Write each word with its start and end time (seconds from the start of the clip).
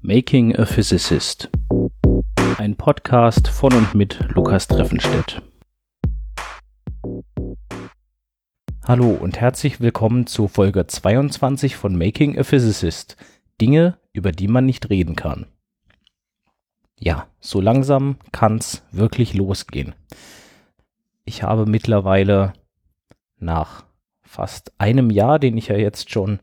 Making 0.00 0.56
a 0.56 0.66
Physicist. 0.66 1.50
Ein 2.58 2.74
Podcast 2.76 3.46
von 3.46 3.72
und 3.72 3.94
mit 3.94 4.18
Lukas 4.34 4.66
Treffenstedt. 4.66 5.40
Hallo 8.84 9.10
und 9.10 9.40
herzlich 9.40 9.80
willkommen 9.80 10.26
zu 10.26 10.48
Folge 10.48 10.86
22 10.86 11.76
von 11.76 11.96
Making 11.96 12.38
a 12.38 12.42
Physicist. 12.42 13.16
Dinge, 13.60 13.98
über 14.12 14.32
die 14.32 14.48
man 14.48 14.66
nicht 14.66 14.90
reden 14.90 15.14
kann. 15.14 15.46
Ja, 16.98 17.28
so 17.38 17.60
langsam 17.60 18.16
kann's 18.32 18.82
wirklich 18.90 19.34
losgehen. 19.34 19.94
Ich 21.24 21.44
habe 21.44 21.66
mittlerweile 21.66 22.52
nach 23.38 23.84
fast 24.22 24.72
einem 24.78 25.10
Jahr, 25.10 25.38
den 25.38 25.56
ich 25.56 25.68
ja 25.68 25.76
jetzt 25.76 26.10
schon 26.10 26.40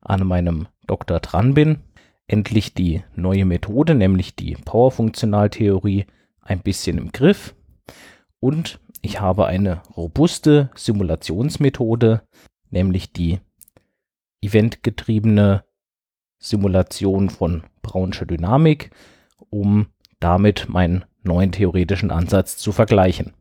an 0.00 0.26
meinem 0.26 0.68
Doktor 0.86 1.20
dran 1.20 1.54
bin, 1.54 1.78
endlich 2.26 2.74
die 2.74 3.02
neue 3.14 3.44
Methode, 3.44 3.94
nämlich 3.94 4.34
die 4.36 4.54
Powerfunktionaltheorie, 4.54 6.06
ein 6.40 6.60
bisschen 6.60 6.98
im 6.98 7.12
Griff. 7.12 7.54
Und 8.40 8.80
ich 9.02 9.20
habe 9.20 9.46
eine 9.46 9.82
robuste 9.96 10.70
Simulationsmethode, 10.74 12.22
nämlich 12.70 13.12
die 13.12 13.40
eventgetriebene 14.42 15.64
Simulation 16.38 17.30
von 17.30 17.64
Brownscher 17.82 18.26
Dynamik, 18.26 18.90
um 19.50 19.86
damit 20.20 20.68
meinen 20.68 21.04
neuen 21.22 21.52
theoretischen 21.52 22.10
Ansatz 22.10 22.56
zu 22.56 22.72
vergleichen. 22.72 23.32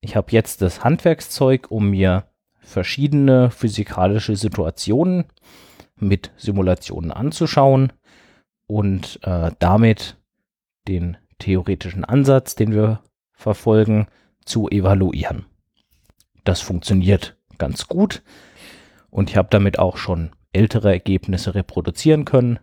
Ich 0.00 0.16
habe 0.16 0.32
jetzt 0.32 0.60
das 0.62 0.84
Handwerkszeug, 0.84 1.70
um 1.70 1.90
mir 1.90 2.24
verschiedene 2.60 3.50
physikalische 3.50 4.36
Situationen 4.36 5.24
mit 6.02 6.30
Simulationen 6.36 7.12
anzuschauen 7.12 7.92
und 8.66 9.20
äh, 9.22 9.50
damit 9.58 10.16
den 10.88 11.16
theoretischen 11.38 12.04
Ansatz, 12.04 12.54
den 12.54 12.72
wir 12.72 13.00
verfolgen, 13.32 14.06
zu 14.44 14.68
evaluieren. 14.68 15.46
Das 16.44 16.60
funktioniert 16.60 17.36
ganz 17.58 17.88
gut 17.88 18.22
und 19.10 19.30
ich 19.30 19.36
habe 19.36 19.48
damit 19.50 19.78
auch 19.78 19.96
schon 19.96 20.30
ältere 20.52 20.90
Ergebnisse 20.90 21.54
reproduzieren 21.54 22.24
können. 22.24 22.58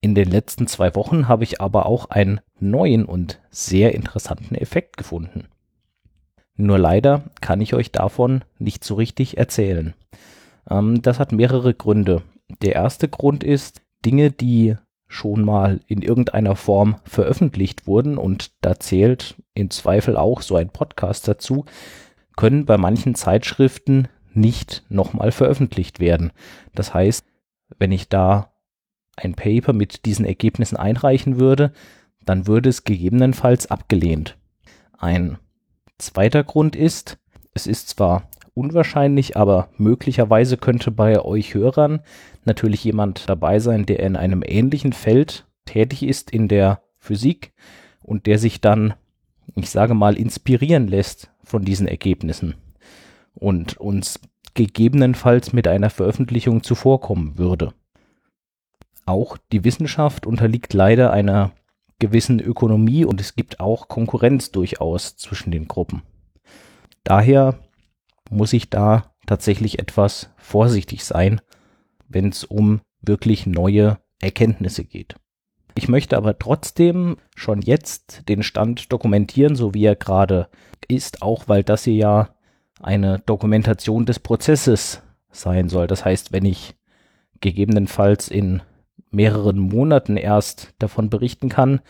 In 0.00 0.14
den 0.14 0.30
letzten 0.30 0.66
zwei 0.66 0.94
Wochen 0.94 1.28
habe 1.28 1.44
ich 1.44 1.60
aber 1.60 1.86
auch 1.86 2.06
einen 2.10 2.40
neuen 2.58 3.04
und 3.04 3.40
sehr 3.50 3.94
interessanten 3.94 4.54
Effekt 4.54 4.96
gefunden. 4.96 5.48
Nur 6.56 6.78
leider 6.78 7.24
kann 7.40 7.60
ich 7.60 7.74
euch 7.74 7.90
davon 7.90 8.44
nicht 8.58 8.84
so 8.84 8.94
richtig 8.94 9.38
erzählen. 9.38 9.94
Ähm, 10.68 11.02
das 11.02 11.18
hat 11.18 11.32
mehrere 11.32 11.74
Gründe. 11.74 12.22
Der 12.62 12.74
erste 12.74 13.08
Grund 13.08 13.44
ist, 13.44 13.82
Dinge, 14.04 14.30
die 14.30 14.76
schon 15.06 15.44
mal 15.44 15.80
in 15.86 16.02
irgendeiner 16.02 16.54
Form 16.54 16.96
veröffentlicht 17.04 17.86
wurden, 17.86 18.16
und 18.16 18.52
da 18.60 18.78
zählt 18.78 19.36
in 19.54 19.70
Zweifel 19.70 20.16
auch 20.16 20.42
so 20.42 20.56
ein 20.56 20.70
Podcast 20.70 21.26
dazu, 21.26 21.64
können 22.36 22.64
bei 22.64 22.78
manchen 22.78 23.14
Zeitschriften 23.14 24.08
nicht 24.32 24.84
nochmal 24.88 25.32
veröffentlicht 25.32 25.98
werden. 26.00 26.32
Das 26.74 26.94
heißt, 26.94 27.26
wenn 27.78 27.92
ich 27.92 28.08
da 28.08 28.52
ein 29.16 29.34
Paper 29.34 29.72
mit 29.72 30.04
diesen 30.06 30.24
Ergebnissen 30.24 30.76
einreichen 30.76 31.38
würde, 31.40 31.72
dann 32.24 32.46
würde 32.46 32.68
es 32.68 32.84
gegebenenfalls 32.84 33.70
abgelehnt. 33.70 34.38
Ein 34.96 35.38
zweiter 35.98 36.44
Grund 36.44 36.76
ist, 36.76 37.18
es 37.52 37.66
ist 37.66 37.88
zwar 37.88 38.30
unwahrscheinlich, 38.54 39.36
aber 39.36 39.68
möglicherweise 39.76 40.56
könnte 40.56 40.90
bei 40.90 41.20
euch 41.20 41.54
Hörern 41.54 42.02
natürlich 42.44 42.84
jemand 42.84 43.28
dabei 43.28 43.58
sein, 43.58 43.86
der 43.86 44.00
in 44.00 44.16
einem 44.16 44.42
ähnlichen 44.44 44.92
Feld 44.92 45.46
tätig 45.64 46.02
ist 46.02 46.30
in 46.30 46.48
der 46.48 46.82
Physik 46.98 47.52
und 48.02 48.26
der 48.26 48.38
sich 48.38 48.60
dann, 48.60 48.94
ich 49.54 49.70
sage 49.70 49.94
mal, 49.94 50.16
inspirieren 50.16 50.88
lässt 50.88 51.30
von 51.42 51.64
diesen 51.64 51.88
Ergebnissen 51.88 52.54
und 53.34 53.76
uns 53.78 54.20
gegebenenfalls 54.54 55.52
mit 55.52 55.68
einer 55.68 55.90
Veröffentlichung 55.90 56.62
zuvorkommen 56.62 57.38
würde. 57.38 57.72
Auch 59.06 59.36
die 59.52 59.64
Wissenschaft 59.64 60.26
unterliegt 60.26 60.72
leider 60.72 61.12
einer 61.12 61.52
gewissen 61.98 62.40
Ökonomie 62.40 63.04
und 63.04 63.20
es 63.20 63.34
gibt 63.34 63.60
auch 63.60 63.88
Konkurrenz 63.88 64.50
durchaus 64.50 65.16
zwischen 65.16 65.50
den 65.50 65.68
Gruppen. 65.68 66.02
Daher 67.04 67.58
muss 68.30 68.52
ich 68.52 68.70
da 68.70 69.12
tatsächlich 69.26 69.78
etwas 69.78 70.30
vorsichtig 70.36 71.04
sein, 71.04 71.40
wenn 72.10 72.28
es 72.28 72.44
um 72.44 72.80
wirklich 73.00 73.46
neue 73.46 73.98
Erkenntnisse 74.20 74.84
geht. 74.84 75.14
Ich 75.74 75.88
möchte 75.88 76.16
aber 76.16 76.38
trotzdem 76.38 77.16
schon 77.34 77.62
jetzt 77.62 78.28
den 78.28 78.42
Stand 78.42 78.92
dokumentieren, 78.92 79.56
so 79.56 79.72
wie 79.72 79.84
er 79.84 79.96
gerade 79.96 80.48
ist, 80.88 81.22
auch 81.22 81.48
weil 81.48 81.62
das 81.62 81.84
hier 81.84 81.94
ja 81.94 82.28
eine 82.82 83.20
Dokumentation 83.20 84.04
des 84.04 84.18
Prozesses 84.18 85.02
sein 85.30 85.68
soll. 85.68 85.86
Das 85.86 86.04
heißt, 86.04 86.32
wenn 86.32 86.44
ich 86.44 86.74
gegebenenfalls 87.40 88.28
in 88.28 88.62
mehreren 89.10 89.58
Monaten 89.58 90.16
erst 90.16 90.74
davon 90.78 91.08
berichten 91.08 91.48
kann, 91.48 91.80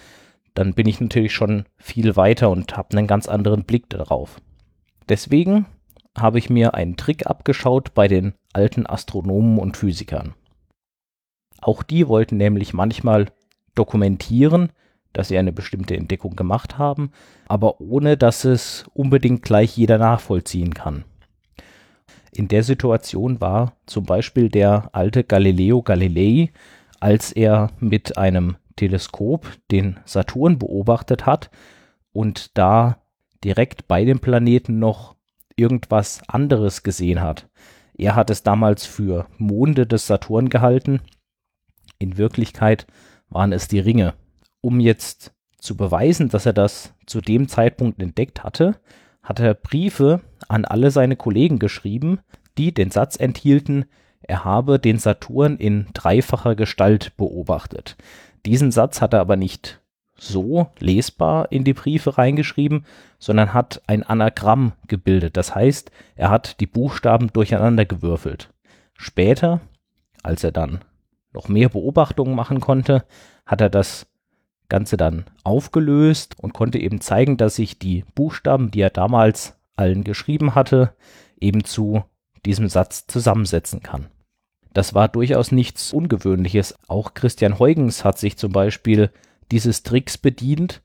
dann 0.55 0.75
bin 0.75 0.87
ich 0.87 1.01
natürlich 1.01 1.33
schon 1.33 1.65
viel 1.77 2.17
weiter 2.17 2.51
und 2.51 2.77
habe 2.77 2.97
einen 2.97 3.07
ganz 3.07 3.29
anderen 3.29 3.65
Blick 3.65 3.89
darauf. 3.89 4.41
Deswegen 5.09 5.67
habe 6.17 6.39
ich 6.39 6.51
mir 6.51 6.75
einen 6.75 6.97
Trick 6.97 7.27
abgeschaut 7.27 7.95
bei 7.95 8.09
den 8.09 8.35
alten 8.53 8.87
Astronomen 8.87 9.59
und 9.59 9.77
Physikern. 9.77 10.35
Auch 11.61 11.83
die 11.83 12.09
wollten 12.09 12.37
nämlich 12.37 12.73
manchmal 12.73 13.27
dokumentieren, 13.75 14.73
dass 15.13 15.29
sie 15.29 15.39
eine 15.39 15.53
bestimmte 15.53 15.97
Entdeckung 15.97 16.37
gemacht 16.37 16.79
haben, 16.79 17.11
aber 17.49 17.81
ohne 17.81 18.17
dass 18.17 18.45
es 18.45 18.85
unbedingt 18.95 19.43
gleich 19.43 19.77
jeder 19.77 19.99
nachvollziehen 19.99 20.75
kann. 20.75 21.05
In 22.33 22.49
der 22.49 22.63
Situation 22.63 23.41
war 23.41 23.75
zum 23.87 24.05
Beispiel 24.05 24.49
der 24.49 24.91
alte 24.93 25.25
Galileo 25.25 25.83
Galilei, 25.83 26.53
als 27.01 27.33
er 27.33 27.71
mit 27.81 28.19
einem 28.19 28.57
Teleskop 28.77 29.47
den 29.71 29.99
Saturn 30.05 30.59
beobachtet 30.59 31.27
hat 31.27 31.51
und 32.13 32.57
da 32.57 32.99
direkt 33.43 33.89
bei 33.89 34.05
dem 34.05 34.21
Planeten 34.21 34.79
noch 34.79 35.17
irgendwas 35.57 36.23
anderes 36.29 36.83
gesehen 36.83 37.21
hat. 37.21 37.49
Er 38.01 38.15
hat 38.15 38.31
es 38.31 38.43
damals 38.43 38.87
für 38.87 39.27
Monde 39.37 39.87
des 39.87 40.07
Saturn 40.07 40.49
gehalten. 40.49 41.03
In 41.99 42.17
Wirklichkeit 42.17 42.87
waren 43.29 43.53
es 43.53 43.69
die 43.69 43.79
Ringe. 43.79 44.15
Um 44.63 44.81
jetzt 44.81 45.35
zu 45.59 45.77
beweisen, 45.77 46.31
dass 46.31 46.47
er 46.47 46.55
das 46.55 46.95
zu 47.05 47.21
dem 47.21 47.47
Zeitpunkt 47.47 48.01
entdeckt 48.01 48.43
hatte, 48.43 48.81
hat 49.23 49.39
er 49.39 49.53
Briefe 49.53 50.23
an 50.49 50.65
alle 50.65 50.91
seine 50.91 51.17
Kollegen 51.17 51.59
geschrieben, 51.59 52.21
die 52.57 52.73
den 52.73 52.91
Satz 52.91 53.21
enthielten, 53.21 53.85
er 54.23 54.45
habe 54.47 54.79
den 54.79 54.99
Saturn 54.99 55.59
in 55.59 55.89
dreifacher 55.93 56.55
Gestalt 56.55 57.15
beobachtet. 57.19 57.99
Diesen 58.47 58.73
Satz 58.73 59.03
hat 59.03 59.13
er 59.13 59.21
aber 59.21 59.37
nicht 59.37 59.83
so 60.21 60.69
lesbar 60.79 61.51
in 61.51 61.65
die 61.65 61.73
Briefe 61.73 62.19
reingeschrieben, 62.19 62.85
sondern 63.19 63.55
hat 63.55 63.83
ein 63.87 64.03
Anagramm 64.03 64.73
gebildet. 64.87 65.37
Das 65.37 65.55
heißt, 65.55 65.91
er 66.15 66.31
hat 66.31 66.61
die 66.61 66.67
Buchstaben 66.67 67.33
durcheinander 67.33 67.87
gewürfelt. 67.87 68.51
Später, 68.95 69.61
als 70.23 70.45
er 70.45 70.53
dann 70.53 70.81
noch 71.33 71.49
mehr 71.49 71.71
Beobachtungen 71.71 72.35
machen 72.35 72.61
konnte, 72.61 73.05
hat 73.47 73.63
er 73.63 73.71
das 73.71 74.07
Ganze 74.69 74.97
dann 74.97 75.25
aufgelöst 75.43 76.37
und 76.39 76.53
konnte 76.53 76.79
eben 76.79 77.01
zeigen, 77.01 77.37
dass 77.39 77.57
sich 77.57 77.79
die 77.79 78.05
Buchstaben, 78.15 78.71
die 78.71 78.83
er 78.83 78.91
damals 78.91 79.57
allen 79.75 80.05
geschrieben 80.05 80.55
hatte, 80.55 80.95
eben 81.41 81.65
zu 81.65 82.05
diesem 82.45 82.69
Satz 82.69 83.07
zusammensetzen 83.07 83.83
kann. 83.83 84.09
Das 84.73 84.95
war 84.95 85.09
durchaus 85.09 85.51
nichts 85.51 85.93
Ungewöhnliches. 85.93 86.79
Auch 86.89 87.15
Christian 87.15 87.59
Huygens 87.59 88.05
hat 88.05 88.19
sich 88.19 88.37
zum 88.37 88.53
Beispiel 88.53 89.11
dieses 89.51 89.83
Tricks 89.83 90.19
bedient, 90.19 90.83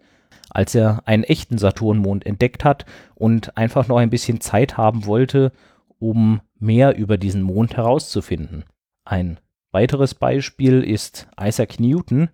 als 0.50 0.76
er 0.76 1.04
einen 1.06 1.24
echten 1.24 1.58
Saturnmond 1.58 2.26
entdeckt 2.26 2.64
hat 2.64 2.86
und 3.14 3.58
einfach 3.58 3.88
noch 3.88 3.98
ein 3.98 4.10
bisschen 4.10 4.42
Zeit 4.42 4.78
haben 4.78 5.06
wollte, 5.06 5.52
um 6.00 6.42
mehr 6.60 6.98
über 6.98 7.18
diesen 7.18 7.42
Mond 7.42 7.78
herauszufinden. 7.78 8.64
Ein 9.06 9.40
weiteres 9.72 10.16
Beispiel 10.16 10.84
ist 10.84 11.28
Isaac 11.40 11.80
Newton, 11.80 12.30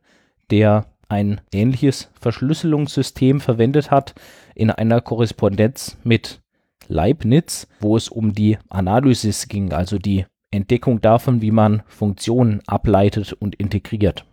der 0.51 0.85
ein 1.09 1.41
ähnliches 1.51 2.09
Verschlüsselungssystem 2.19 3.41
verwendet 3.41 3.91
hat 3.91 4.13
in 4.55 4.71
einer 4.71 5.01
Korrespondenz 5.01 5.97
mit 6.03 6.41
Leibniz, 6.87 7.67
wo 7.79 7.97
es 7.97 8.09
um 8.09 8.33
die 8.33 8.57
Analysis 8.69 9.47
ging, 9.47 9.73
also 9.73 9.97
die 9.97 10.25
Entdeckung 10.51 11.01
davon, 11.01 11.41
wie 11.41 11.51
man 11.51 11.83
Funktionen 11.87 12.61
ableitet 12.67 13.33
und 13.33 13.55
integriert. 13.55 14.25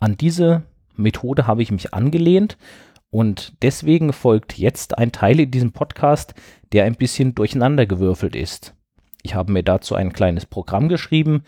An 0.00 0.16
diese 0.16 0.64
Methode 0.96 1.46
habe 1.46 1.62
ich 1.62 1.70
mich 1.70 1.94
angelehnt 1.94 2.56
und 3.10 3.54
deswegen 3.62 4.12
folgt 4.12 4.58
jetzt 4.58 4.98
ein 4.98 5.12
Teil 5.12 5.40
in 5.40 5.50
diesem 5.50 5.72
Podcast, 5.72 6.34
der 6.72 6.84
ein 6.84 6.96
bisschen 6.96 7.34
durcheinandergewürfelt 7.34 8.34
ist. 8.34 8.74
Ich 9.22 9.34
habe 9.34 9.52
mir 9.52 9.62
dazu 9.62 9.94
ein 9.94 10.12
kleines 10.12 10.46
Programm 10.46 10.88
geschrieben, 10.88 11.44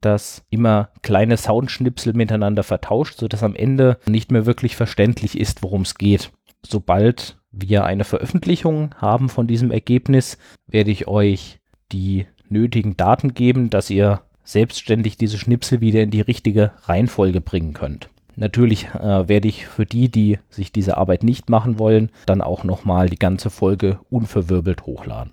das 0.00 0.44
immer 0.50 0.90
kleine 1.02 1.36
Soundschnipsel 1.36 2.14
miteinander 2.14 2.62
vertauscht, 2.62 3.18
sodass 3.18 3.42
am 3.42 3.54
Ende 3.54 3.98
nicht 4.06 4.30
mehr 4.30 4.46
wirklich 4.46 4.76
verständlich 4.76 5.38
ist, 5.38 5.62
worum 5.62 5.82
es 5.82 5.96
geht. 5.96 6.30
Sobald 6.64 7.38
wir 7.50 7.84
eine 7.84 8.04
Veröffentlichung 8.04 8.94
haben 8.96 9.28
von 9.28 9.46
diesem 9.46 9.70
Ergebnis, 9.70 10.38
werde 10.66 10.90
ich 10.90 11.08
euch 11.08 11.58
die 11.92 12.26
nötigen 12.48 12.96
Daten 12.96 13.34
geben, 13.34 13.70
dass 13.70 13.90
ihr 13.90 14.22
selbstständig 14.44 15.16
diese 15.16 15.38
Schnipsel 15.38 15.80
wieder 15.80 16.02
in 16.02 16.10
die 16.10 16.20
richtige 16.20 16.72
Reihenfolge 16.84 17.40
bringen 17.40 17.72
könnt. 17.72 18.08
Natürlich 18.40 18.86
äh, 18.94 19.28
werde 19.28 19.48
ich 19.48 19.66
für 19.66 19.84
die, 19.84 20.10
die 20.10 20.38
sich 20.48 20.72
diese 20.72 20.96
Arbeit 20.96 21.22
nicht 21.22 21.50
machen 21.50 21.78
wollen, 21.78 22.10
dann 22.24 22.40
auch 22.40 22.64
nochmal 22.64 23.10
die 23.10 23.18
ganze 23.18 23.50
Folge 23.50 24.00
unverwirbelt 24.08 24.86
hochladen. 24.86 25.32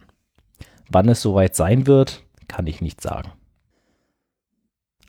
Wann 0.89 1.07
es 1.07 1.21
soweit 1.21 1.55
sein 1.55 1.87
wird, 1.87 2.23
kann 2.49 2.67
ich 2.67 2.81
nicht 2.81 2.99
sagen. 2.99 3.31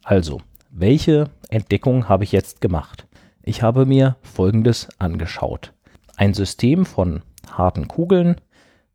Also, 0.05 0.41
welche 0.71 1.31
Entdeckung 1.51 2.09
habe 2.09 2.23
ich 2.23 2.31
jetzt 2.31 2.61
gemacht? 2.61 3.09
Ich 3.43 3.63
habe 3.63 3.85
mir 3.85 4.15
Folgendes 4.23 4.89
angeschaut. 5.01 5.73
Ein 6.17 6.35
System 6.35 6.87
von 6.87 7.23
harten 7.51 7.89
Kugeln 7.89 8.41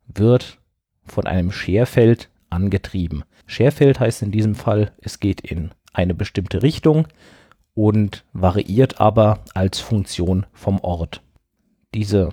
wird 0.06 0.58
von 1.04 1.26
einem 1.26 1.52
Scherfeld 1.52 2.30
angetrieben. 2.48 3.24
Scherfeld 3.44 4.00
heißt 4.00 4.22
in 4.22 4.32
diesem 4.32 4.54
Fall, 4.54 4.92
es 4.96 5.20
geht 5.20 5.42
in 5.42 5.72
eine 5.92 6.14
bestimmte 6.14 6.62
Richtung 6.62 7.06
und 7.74 8.24
variiert 8.32 9.00
aber 9.00 9.40
als 9.54 9.80
Funktion 9.80 10.46
vom 10.52 10.80
Ort. 10.80 11.22
Diese 11.94 12.30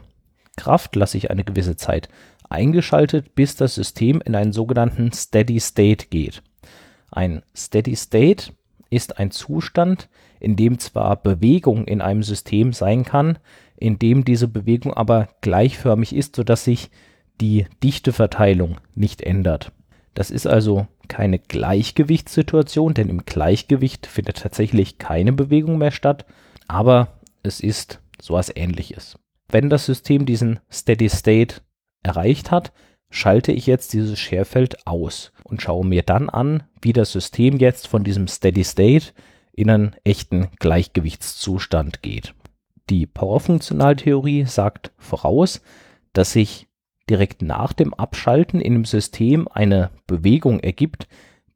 Kraft 0.55 0.95
lasse 0.95 1.17
ich 1.17 1.31
eine 1.31 1.43
gewisse 1.43 1.75
Zeit 1.75 2.09
eingeschaltet, 2.49 3.33
bis 3.33 3.55
das 3.55 3.75
System 3.75 4.21
in 4.21 4.35
einen 4.35 4.53
sogenannten 4.53 5.11
Steady 5.11 5.59
State 5.59 6.07
geht. 6.09 6.43
Ein 7.09 7.41
Steady 7.55 7.95
State 7.95 8.53
ist 8.89 9.17
ein 9.19 9.31
Zustand, 9.31 10.09
in 10.39 10.55
dem 10.55 10.79
zwar 10.79 11.15
Bewegung 11.15 11.85
in 11.85 12.01
einem 12.01 12.23
System 12.23 12.73
sein 12.73 13.05
kann, 13.05 13.39
in 13.77 13.97
dem 13.99 14.25
diese 14.25 14.47
Bewegung 14.47 14.93
aber 14.93 15.29
gleichförmig 15.41 16.13
ist, 16.13 16.35
sodass 16.35 16.65
sich 16.65 16.91
die 17.39 17.65
Dichteverteilung 17.83 18.77
nicht 18.93 19.21
ändert. 19.21 19.71
Das 20.13 20.29
ist 20.29 20.45
also 20.45 20.87
keine 21.11 21.39
Gleichgewichtssituation, 21.39 22.93
denn 22.93 23.09
im 23.09 23.25
Gleichgewicht 23.25 24.07
findet 24.07 24.37
tatsächlich 24.37 24.97
keine 24.97 25.33
Bewegung 25.33 25.77
mehr 25.77 25.91
statt, 25.91 26.25
aber 26.69 27.19
es 27.43 27.59
ist 27.59 27.99
sowas 28.21 28.49
ähnliches. 28.55 29.19
Wenn 29.49 29.69
das 29.69 29.85
System 29.85 30.25
diesen 30.25 30.61
Steady 30.71 31.09
State 31.09 31.55
erreicht 32.01 32.49
hat, 32.49 32.71
schalte 33.09 33.51
ich 33.51 33.67
jetzt 33.67 33.91
dieses 33.91 34.17
Scherfeld 34.17 34.87
aus 34.87 35.33
und 35.43 35.61
schaue 35.61 35.85
mir 35.85 36.03
dann 36.03 36.29
an, 36.29 36.63
wie 36.81 36.93
das 36.93 37.11
System 37.11 37.57
jetzt 37.57 37.89
von 37.89 38.05
diesem 38.05 38.29
Steady 38.29 38.63
State 38.63 39.07
in 39.51 39.69
einen 39.69 39.95
echten 40.05 40.47
Gleichgewichtszustand 40.59 42.01
geht. 42.01 42.33
Die 42.89 43.05
Powerfunktionaltheorie 43.05 44.45
sagt 44.45 44.93
voraus, 44.97 45.61
dass 46.13 46.31
sich 46.31 46.69
direkt 47.09 47.41
nach 47.41 47.73
dem 47.73 47.93
Abschalten 47.93 48.61
in 48.61 48.73
dem 48.73 48.85
System 48.85 49.47
eine 49.47 49.91
Bewegung 50.07 50.59
ergibt, 50.59 51.07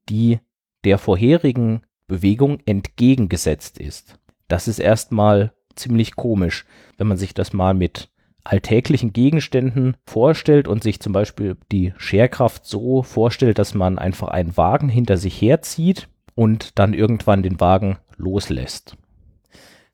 die 0.09 0.39
der 0.83 0.97
vorherigen 0.97 1.81
Bewegung 2.07 2.59
entgegengesetzt 2.65 3.79
ist. 3.79 4.19
Das 4.47 4.67
ist 4.67 4.79
erstmal 4.79 5.53
ziemlich 5.75 6.15
komisch, 6.15 6.65
wenn 6.97 7.07
man 7.07 7.17
sich 7.17 7.33
das 7.33 7.53
mal 7.53 7.73
mit 7.73 8.09
alltäglichen 8.43 9.11
Gegenständen 9.11 9.97
vorstellt 10.05 10.67
und 10.67 10.83
sich 10.83 10.99
zum 10.99 11.13
Beispiel 11.13 11.57
die 11.71 11.93
Scherkraft 11.97 12.65
so 12.65 13.01
vorstellt, 13.01 13.57
dass 13.57 13.73
man 13.73 13.97
einfach 13.97 14.27
einen 14.27 14.55
Wagen 14.55 14.87
hinter 14.87 15.17
sich 15.17 15.41
herzieht 15.41 16.07
und 16.35 16.77
dann 16.77 16.93
irgendwann 16.93 17.41
den 17.41 17.59
Wagen 17.59 17.97
loslässt. 18.17 18.97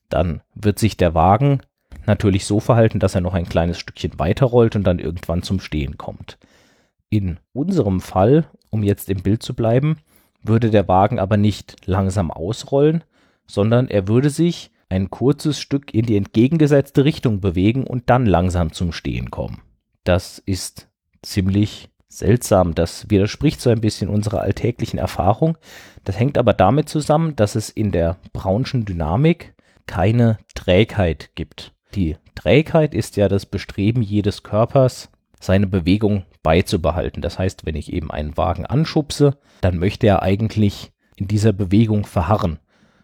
Dann 0.09 0.41
wird 0.53 0.79
sich 0.79 0.97
der 0.97 1.15
Wagen 1.15 1.61
natürlich 2.05 2.45
so 2.45 2.59
verhalten, 2.59 2.99
dass 2.99 3.15
er 3.15 3.21
noch 3.21 3.33
ein 3.33 3.47
kleines 3.47 3.79
Stückchen 3.79 4.17
weiterrollt 4.17 4.75
und 4.75 4.83
dann 4.83 4.99
irgendwann 4.99 5.43
zum 5.43 5.59
Stehen 5.59 5.97
kommt. 5.97 6.37
In 7.09 7.37
unserem 7.53 7.99
Fall, 7.99 8.45
um 8.69 8.83
jetzt 8.83 9.09
im 9.09 9.21
Bild 9.21 9.43
zu 9.43 9.53
bleiben, 9.53 9.97
würde 10.43 10.71
der 10.71 10.87
Wagen 10.87 11.19
aber 11.19 11.37
nicht 11.37 11.85
langsam 11.85 12.31
ausrollen, 12.31 13.03
sondern 13.47 13.87
er 13.87 14.07
würde 14.07 14.29
sich 14.29 14.71
ein 14.89 15.09
kurzes 15.09 15.59
Stück 15.59 15.93
in 15.93 16.05
die 16.05 16.17
entgegengesetzte 16.17 17.05
Richtung 17.05 17.39
bewegen 17.39 17.85
und 17.85 18.09
dann 18.09 18.25
langsam 18.25 18.73
zum 18.73 18.91
Stehen 18.91 19.31
kommen. 19.31 19.61
Das 20.03 20.39
ist 20.39 20.89
ziemlich 21.21 21.89
seltsam. 22.07 22.75
Das 22.75 23.09
widerspricht 23.09 23.61
so 23.61 23.69
ein 23.69 23.81
bisschen 23.81 24.09
unserer 24.09 24.41
alltäglichen 24.41 24.99
Erfahrung. 24.99 25.57
Das 26.03 26.19
hängt 26.19 26.37
aber 26.37 26.53
damit 26.53 26.89
zusammen, 26.89 27.35
dass 27.35 27.55
es 27.55 27.69
in 27.69 27.91
der 27.91 28.17
Brownschen 28.33 28.85
Dynamik 28.85 29.53
keine 29.85 30.37
Trägheit 30.53 31.31
gibt. 31.35 31.73
Die 31.95 32.15
Trägheit 32.35 32.93
ist 32.93 33.17
ja 33.17 33.27
das 33.27 33.45
Bestreben 33.45 34.01
jedes 34.01 34.43
Körpers, 34.43 35.09
seine 35.39 35.67
Bewegung 35.67 36.25
beizubehalten. 36.43 37.21
Das 37.21 37.37
heißt, 37.37 37.65
wenn 37.65 37.75
ich 37.75 37.91
eben 37.91 38.11
einen 38.11 38.37
Wagen 38.37 38.65
anschubse, 38.65 39.37
dann 39.61 39.77
möchte 39.77 40.07
er 40.07 40.21
eigentlich 40.21 40.91
in 41.15 41.27
dieser 41.27 41.53
Bewegung 41.53 42.05
verharren 42.05 42.59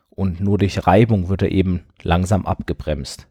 und 0.10 0.40
nur 0.40 0.58
durch 0.58 0.88
Reibung 0.88 1.30
wird 1.30 1.44
er 1.44 1.52
eben 1.52 1.84
langsam 2.02 2.46
abgebremst. 2.46 3.28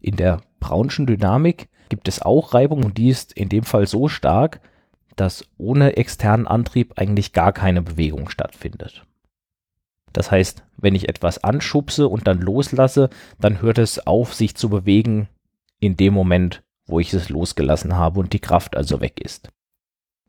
In 0.00 0.16
der 0.16 0.40
Brownschen 0.60 1.06
Dynamik 1.06 1.68
gibt 1.90 2.08
es 2.08 2.22
auch 2.22 2.54
Reibung 2.54 2.84
und 2.84 2.96
die 2.96 3.10
ist 3.10 3.34
in 3.34 3.50
dem 3.50 3.64
Fall 3.64 3.86
so 3.86 4.08
stark, 4.08 4.60
dass 5.16 5.44
ohne 5.58 5.96
externen 5.96 6.46
Antrieb 6.46 6.94
eigentlich 6.96 7.34
gar 7.34 7.52
keine 7.52 7.82
Bewegung 7.82 8.30
stattfindet. 8.30 9.04
Das 10.12 10.30
heißt, 10.30 10.64
wenn 10.76 10.94
ich 10.94 11.08
etwas 11.08 11.42
anschubse 11.42 12.08
und 12.08 12.26
dann 12.26 12.40
loslasse, 12.40 13.10
dann 13.40 13.62
hört 13.62 13.78
es 13.78 14.06
auf, 14.06 14.34
sich 14.34 14.54
zu 14.54 14.68
bewegen 14.68 15.28
in 15.80 15.96
dem 15.96 16.14
Moment, 16.14 16.62
wo 16.86 17.00
ich 17.00 17.12
es 17.12 17.28
losgelassen 17.28 17.96
habe 17.96 18.20
und 18.20 18.32
die 18.32 18.40
Kraft 18.40 18.76
also 18.76 19.00
weg 19.00 19.20
ist. 19.20 19.48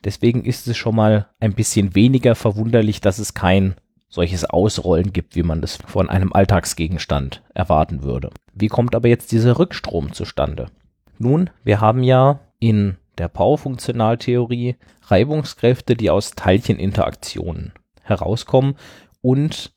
Deswegen 0.03 0.43
ist 0.43 0.67
es 0.67 0.77
schon 0.77 0.95
mal 0.95 1.27
ein 1.39 1.53
bisschen 1.53 1.95
weniger 1.95 2.35
verwunderlich, 2.35 3.01
dass 3.01 3.19
es 3.19 3.33
kein 3.33 3.75
solches 4.09 4.45
Ausrollen 4.45 5.11
gibt, 5.11 5.35
wie 5.35 5.43
man 5.43 5.61
das 5.61 5.77
von 5.77 6.09
einem 6.09 6.33
Alltagsgegenstand 6.33 7.41
erwarten 7.53 8.03
würde. 8.03 8.29
Wie 8.53 8.67
kommt 8.67 8.95
aber 8.95 9.07
jetzt 9.07 9.31
dieser 9.31 9.57
Rückstrom 9.57 10.13
zustande? 10.13 10.67
Nun, 11.17 11.49
wir 11.63 11.81
haben 11.81 12.03
ja 12.03 12.39
in 12.59 12.97
der 13.17 13.27
Powerfunktionaltheorie 13.27 14.75
Reibungskräfte, 15.07 15.95
die 15.95 16.09
aus 16.09 16.31
Teilcheninteraktionen 16.31 17.73
herauskommen 18.03 18.75
und 19.23 19.73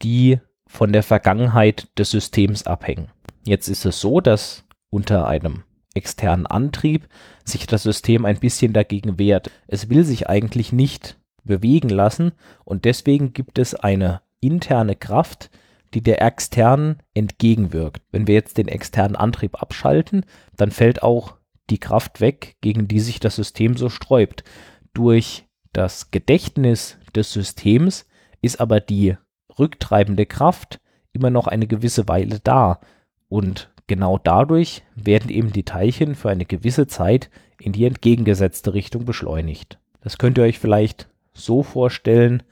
die 0.00 0.38
von 0.66 0.92
der 0.92 1.02
Vergangenheit 1.02 1.88
des 1.98 2.10
Systems 2.10 2.66
abhängen. 2.66 3.10
Jetzt 3.44 3.68
ist 3.68 3.84
es 3.84 4.00
so, 4.00 4.22
dass 4.22 4.64
unter 4.88 5.28
einem 5.28 5.64
externen 5.94 6.46
Antrieb 6.46 7.08
sich 7.44 7.66
das 7.66 7.82
System 7.82 8.24
ein 8.24 8.40
bisschen 8.40 8.72
dagegen 8.72 9.18
wehrt. 9.18 9.50
Es 9.66 9.90
will 9.90 10.04
sich 10.04 10.28
eigentlich 10.28 10.72
nicht 10.72 11.18
bewegen 11.44 11.90
lassen 11.90 12.32
und 12.64 12.84
deswegen 12.84 13.32
gibt 13.32 13.58
es 13.58 13.74
eine 13.74 14.22
interne 14.40 14.96
Kraft, 14.96 15.50
die 15.92 16.02
der 16.02 16.22
externen 16.22 17.02
entgegenwirkt. 17.12 18.02
Wenn 18.10 18.26
wir 18.26 18.34
jetzt 18.34 18.58
den 18.58 18.68
externen 18.68 19.16
Antrieb 19.16 19.62
abschalten, 19.62 20.24
dann 20.56 20.70
fällt 20.70 21.02
auch 21.02 21.36
die 21.70 21.78
Kraft 21.78 22.20
weg, 22.20 22.56
gegen 22.60 22.88
die 22.88 23.00
sich 23.00 23.20
das 23.20 23.36
System 23.36 23.76
so 23.76 23.88
sträubt. 23.88 24.44
Durch 24.92 25.44
das 25.72 26.10
Gedächtnis 26.10 26.98
des 27.14 27.32
Systems 27.32 28.06
ist 28.44 28.60
aber 28.60 28.80
die 28.80 29.16
rücktreibende 29.58 30.26
Kraft 30.26 30.80
immer 31.12 31.30
noch 31.30 31.46
eine 31.46 31.66
gewisse 31.66 32.08
Weile 32.08 32.40
da 32.40 32.80
und 33.28 33.70
genau 33.86 34.18
dadurch 34.18 34.82
werden 34.94 35.30
eben 35.30 35.52
die 35.52 35.64
Teilchen 35.64 36.14
für 36.14 36.30
eine 36.30 36.44
gewisse 36.44 36.86
Zeit 36.86 37.30
in 37.60 37.72
die 37.72 37.84
entgegengesetzte 37.84 38.74
Richtung 38.74 39.04
beschleunigt. 39.04 39.78
Das 40.02 40.18
könnt 40.18 40.38
ihr 40.38 40.44
euch 40.44 40.58
vielleicht 40.58 41.08
so 41.32 41.62
vorstellen, 41.62 42.42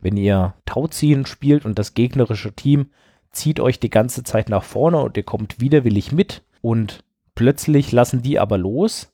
wenn 0.00 0.16
ihr 0.16 0.54
Tauziehen 0.64 1.26
spielt 1.26 1.64
und 1.64 1.78
das 1.78 1.94
gegnerische 1.94 2.52
Team 2.52 2.90
zieht 3.30 3.60
euch 3.60 3.80
die 3.80 3.90
ganze 3.90 4.22
Zeit 4.22 4.48
nach 4.48 4.64
vorne 4.64 4.98
und 4.98 5.16
ihr 5.16 5.22
kommt 5.22 5.60
widerwillig 5.60 6.12
mit 6.12 6.42
und 6.62 7.04
plötzlich 7.34 7.92
lassen 7.92 8.22
die 8.22 8.38
aber 8.38 8.58
los, 8.58 9.12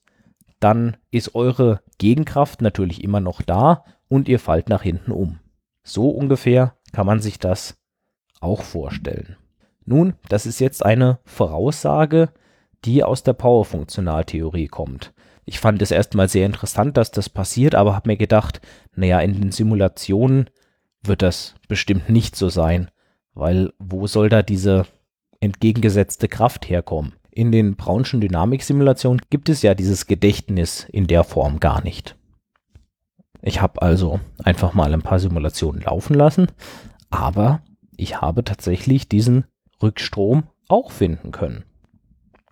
dann 0.61 0.97
ist 1.11 1.35
eure 1.35 1.81
Gegenkraft 1.99 2.61
natürlich 2.61 3.03
immer 3.03 3.21
noch 3.21 3.43
da 3.43 3.85
und 4.09 4.29
ihr 4.29 4.39
fallt 4.39 4.69
nach 4.69 4.83
hinten 4.83 5.11
um. 5.11 5.40
So 5.83 6.11
ungefähr 6.11 6.77
kann 6.93 7.07
man 7.07 7.21
sich 7.21 7.39
das 7.39 7.77
auch 8.41 8.63
vorstellen. 8.63 9.37
Nun, 9.85 10.15
das 10.29 10.47
ist 10.47 10.61
jetzt 10.61 10.85
eine 10.85 11.19
Voraussage, 11.25 12.31
die 12.85 13.03
aus 13.05 13.23
der 13.23 13.33
Powerfunktionaltheorie 13.33 14.69
kommt. 14.69 15.13
Ich 15.45 15.59
fand 15.59 15.83
es 15.83 15.91
erstmal 15.91 16.29
sehr 16.29 16.47
interessant, 16.47 16.97
dass 16.97 17.11
das 17.11 17.29
passiert, 17.29 17.75
aber 17.75 17.95
habe 17.95 18.09
mir 18.09 18.17
gedacht, 18.17 18.61
naja, 18.95 19.21
in 19.21 19.41
den 19.41 19.53
Simulationen 19.53 20.49
wird 21.03 21.23
das 21.23 21.55
bestimmt 21.69 22.09
nicht 22.09 22.37
so 22.37 22.49
sein, 22.49 22.91
weil 23.35 23.73
wo 23.79 24.07
soll 24.07 24.29
da 24.29 24.43
diese 24.43 24.87
entgegengesetzte 25.41 26.29
Kraft 26.29 26.69
herkommen? 26.69 27.15
In 27.31 27.53
den 27.53 27.77
Brownschen 27.77 28.21
Dynamiksimulationen 28.21 29.23
gibt 29.31 29.49
es 29.49 29.63
ja 29.63 29.75
dieses 29.75 30.07
Gedächtnis 30.07 30.87
in 30.91 31.07
der 31.07 31.25
Form 31.25 31.61
gar 31.61 31.83
nicht. 31.83 32.17
Ich 33.43 33.61
habe 33.61 33.83
also 33.83 34.21
einfach 34.43 34.75
mal 34.75 34.93
ein 34.93 35.03
paar 35.03 35.19
Simulationen 35.19 35.83
laufen 35.83 36.15
lassen, 36.15 36.49
Aber 37.11 37.63
ich 37.97 38.21
habe 38.21 38.45
tatsächlich 38.45 39.09
diesen 39.09 39.45
Rückstrom 39.83 40.45
auch 40.69 40.93
finden 40.93 41.33
können. 41.33 41.65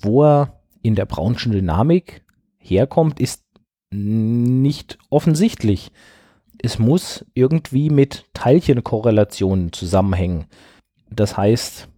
Wo 0.01 0.25
er 0.25 0.61
in 0.83 0.95
der 0.95 1.07
Brownschen 1.07 1.53
Dynamik 1.53 2.25
herkommt, 2.59 3.21
ist 3.21 3.45
nicht 3.91 4.99
offensichtlich. 5.11 5.93
Es 6.61 6.79
muss 6.79 7.25
irgendwie 7.35 7.89
mit 7.89 8.27
Teilchenkorrelationen 8.35 9.73
zusammenhängen. 9.73 10.47
Das 11.11 11.37
heißt, 11.37 11.89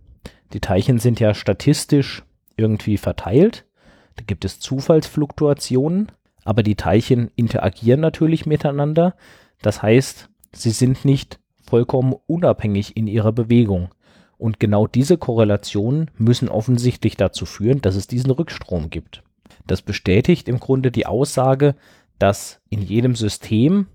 die 0.52 0.60
Teilchen 0.60 0.98
sind 0.98 1.18
ja 1.18 1.34
statistisch 1.34 2.24
irgendwie 2.56 2.98
verteilt. 2.98 3.66
Da 4.16 4.24
gibt 4.24 4.44
es 4.44 4.60
Zufallsfluktuationen, 4.60 6.12
aber 6.44 6.62
die 6.62 6.76
Teilchen 6.76 7.30
interagieren 7.36 8.00
natürlich 8.00 8.46
miteinander. 8.46 9.14
Das 9.62 9.82
heißt, 9.82 10.28
sie 10.52 10.70
sind 10.70 11.04
nicht 11.04 11.38
vollkommen 11.62 12.14
unabhängig 12.26 12.96
in 12.96 13.06
ihrer 13.06 13.32
Bewegung. 13.32 13.90
Und 14.38 14.58
genau 14.58 14.86
diese 14.86 15.18
Korrelationen 15.18 16.10
müssen 16.16 16.48
offensichtlich 16.48 17.16
dazu 17.16 17.44
führen, 17.44 17.82
dass 17.82 17.94
es 17.94 18.06
diesen 18.06 18.30
Rückstrom 18.30 18.88
gibt. 18.88 19.22
Das 19.66 19.82
bestätigt 19.82 20.48
im 20.48 20.58
Grunde 20.58 20.90
die 20.90 21.06
Aussage, 21.06 21.74
dass 22.18 22.60
in 22.70 22.80
jedem 22.82 23.14
System 23.14 23.86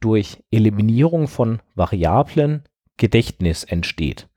durch 0.00 0.42
Eliminierung 0.50 1.28
von 1.28 1.60
Variablen 1.74 2.62
Gedächtnis 2.96 3.64
entsteht. 3.64 4.28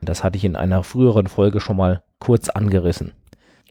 Das 0.00 0.24
hatte 0.24 0.36
ich 0.36 0.44
in 0.44 0.56
einer 0.56 0.82
früheren 0.82 1.26
Folge 1.26 1.60
schon 1.60 1.76
mal 1.76 2.02
kurz 2.18 2.48
angerissen. 2.48 3.12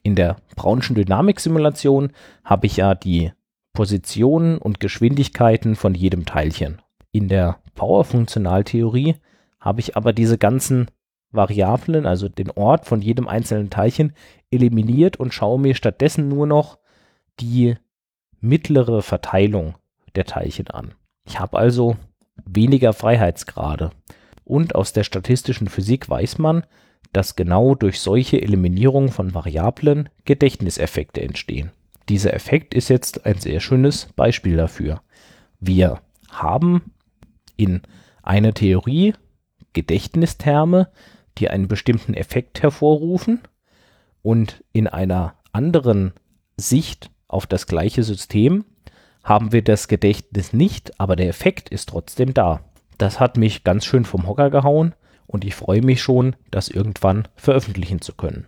In 0.04 0.16
der 0.16 0.36
Brownschen 0.56 0.96
Dynamiksimulation 0.96 2.12
habe 2.44 2.68
ich 2.68 2.78
ja 2.78 2.94
die 2.94 3.32
Positionen 3.72 4.58
und 4.58 4.80
Geschwindigkeiten 4.80 5.76
von 5.76 5.96
jedem 5.96 6.26
Teilchen. 6.26 6.82
In 7.12 7.30
der 7.30 7.60
Powerfunktionaltheorie 7.76 9.16
habe 9.60 9.80
ich 9.80 9.96
aber 9.96 10.14
diese 10.14 10.38
ganzen 10.38 10.92
Variablen, 11.32 12.06
also 12.06 12.30
den 12.30 12.52
Ort 12.52 12.86
von 12.86 13.02
jedem 13.02 13.28
einzelnen 13.28 13.70
Teilchen, 13.70 14.14
eliminiert 14.52 15.18
und 15.18 15.34
schaue 15.34 15.60
mir 15.60 15.74
stattdessen 15.74 16.28
nur 16.28 16.46
noch 16.46 16.78
die 17.40 17.76
mittlere 18.40 19.02
Verteilung 19.02 19.76
der 20.16 20.26
Teilchen 20.26 20.68
an. 20.68 20.94
Ich 21.26 21.40
habe 21.40 21.58
also 21.58 21.96
weniger 22.46 22.94
Freiheitsgrade. 22.94 23.92
Und 24.44 24.76
aus 24.76 24.94
der 24.94 25.04
statistischen 25.04 25.68
Physik 25.68 26.10
weiß 26.10 26.38
man, 26.38 26.66
dass 27.14 27.36
genau 27.36 27.76
durch 27.76 28.00
solche 28.00 28.42
Eliminierung 28.42 29.10
von 29.12 29.34
Variablen 29.34 30.10
Gedächtniseffekte 30.26 31.22
entstehen. 31.22 31.72
Dieser 32.10 32.34
Effekt 32.34 32.74
ist 32.74 32.90
jetzt 32.90 33.26
ein 33.26 33.40
sehr 33.40 33.60
schönes 33.60 34.08
Beispiel 34.16 34.58
dafür. 34.58 35.02
Wir 35.60 36.02
haben 36.30 36.92
in 37.56 37.82
einer 38.24 38.54
Theorie 38.54 39.14
Gedächtnisterme, 39.74 40.90
die 41.38 41.50
einen 41.50 41.68
bestimmten 41.68 42.14
Effekt 42.14 42.62
hervorrufen 42.62 43.40
und 44.22 44.64
in 44.74 44.88
einer 44.88 45.36
anderen 45.52 46.14
Sicht 46.58 47.10
auf 47.28 47.48
das 47.48 47.68
gleiche 47.68 48.04
System 48.04 48.66
haben 49.24 49.52
wir 49.52 49.64
das 49.64 49.88
Gedächtnis 49.88 50.52
nicht, 50.52 51.00
aber 51.00 51.16
der 51.16 51.30
Effekt 51.30 51.70
ist 51.70 51.90
trotzdem 51.90 52.34
da. 52.34 52.62
Das 52.98 53.20
hat 53.20 53.38
mich 53.38 53.64
ganz 53.64 53.86
schön 53.86 54.06
vom 54.06 54.28
Hocker 54.28 54.50
gehauen 54.50 54.94
und 55.34 55.44
ich 55.44 55.56
freue 55.56 55.82
mich 55.82 56.02
schon, 56.02 56.36
das 56.52 56.70
irgendwann 56.70 57.28
veröffentlichen 57.36 58.00
zu 58.00 58.14
können. 58.14 58.46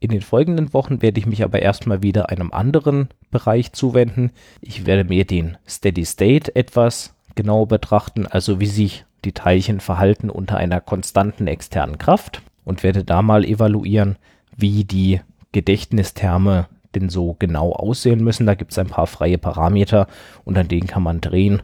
In 0.00 0.10
den 0.10 0.22
folgenden 0.22 0.72
Wochen 0.72 1.02
werde 1.02 1.20
ich 1.20 1.26
mich 1.26 1.44
aber 1.44 1.60
erstmal 1.60 2.02
wieder 2.02 2.30
einem 2.30 2.52
anderen 2.52 3.10
Bereich 3.30 3.72
zuwenden. 3.72 4.32
Ich 4.62 4.86
werde 4.86 5.04
mir 5.04 5.26
den 5.26 5.58
Steady 5.68 6.06
State 6.06 6.56
etwas 6.56 7.14
genauer 7.34 7.68
betrachten, 7.68 8.26
also 8.26 8.60
wie 8.60 8.66
sich 8.66 9.04
die 9.26 9.32
Teilchen 9.32 9.78
verhalten 9.78 10.30
unter 10.30 10.56
einer 10.56 10.80
konstanten 10.80 11.46
externen 11.46 11.98
Kraft 11.98 12.40
und 12.64 12.82
werde 12.82 13.04
da 13.04 13.20
mal 13.20 13.44
evaluieren, 13.44 14.16
wie 14.56 14.84
die 14.84 15.20
Gedächtnisterme 15.52 16.68
denn 16.94 17.10
so 17.10 17.36
genau 17.38 17.72
aussehen 17.72 18.24
müssen. 18.24 18.46
Da 18.46 18.54
gibt 18.54 18.72
es 18.72 18.78
ein 18.78 18.86
paar 18.86 19.06
freie 19.06 19.36
Parameter 19.38 20.06
und 20.44 20.56
an 20.56 20.68
denen 20.68 20.86
kann 20.86 21.02
man 21.02 21.20
drehen. 21.20 21.62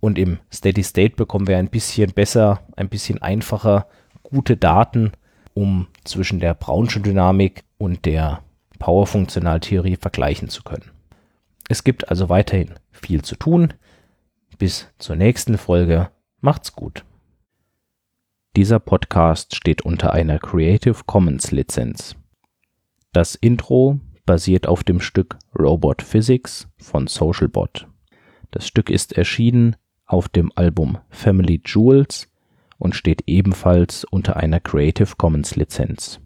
Und 0.00 0.18
im 0.18 0.38
Steady 0.52 0.82
State 0.82 1.16
bekommen 1.16 1.46
wir 1.46 1.58
ein 1.58 1.70
bisschen 1.70 2.12
besser, 2.12 2.60
ein 2.76 2.88
bisschen 2.88 3.20
einfacher 3.20 3.86
gute 4.22 4.56
Daten, 4.56 5.12
um 5.54 5.88
zwischen 6.04 6.40
der 6.40 6.54
Brownschen 6.54 7.02
Dynamik 7.02 7.64
und 7.78 8.04
der 8.04 8.42
Powerfunktionaltheorie 8.78 9.96
vergleichen 9.96 10.48
zu 10.48 10.62
können. 10.62 10.90
Es 11.68 11.84
gibt 11.84 12.08
also 12.08 12.28
weiterhin 12.28 12.74
viel 12.90 13.22
zu 13.22 13.36
tun. 13.36 13.74
Bis 14.58 14.88
zur 14.98 15.16
nächsten 15.16 15.58
Folge. 15.58 16.10
Macht's 16.40 16.72
gut. 16.72 17.04
Dieser 18.56 18.80
Podcast 18.80 19.54
steht 19.54 19.82
unter 19.82 20.12
einer 20.12 20.38
Creative 20.38 21.04
Commons 21.06 21.52
Lizenz. 21.52 22.16
Das 23.12 23.34
Intro 23.34 24.00
basiert 24.26 24.66
auf 24.66 24.84
dem 24.84 25.00
Stück 25.00 25.38
Robot 25.58 26.02
Physics 26.02 26.68
von 26.78 27.06
Socialbot. 27.06 27.86
Das 28.50 28.66
Stück 28.66 28.90
ist 28.90 29.12
erschienen 29.12 29.76
auf 30.08 30.28
dem 30.28 30.50
Album 30.56 30.98
Family 31.10 31.60
Jewels 31.64 32.28
und 32.78 32.96
steht 32.96 33.22
ebenfalls 33.26 34.04
unter 34.04 34.36
einer 34.36 34.58
Creative 34.58 35.14
Commons 35.16 35.54
Lizenz 35.54 36.20